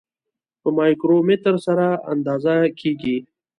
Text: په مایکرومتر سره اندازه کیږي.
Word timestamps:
په 0.61 0.69
مایکرومتر 0.79 1.55
سره 1.65 1.87
اندازه 2.13 2.55
کیږي. 2.79 3.17